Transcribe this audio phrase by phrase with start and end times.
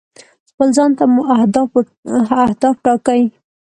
[0.49, 1.21] خپل ځان ته مو
[2.41, 3.21] اهداف ټاکئ.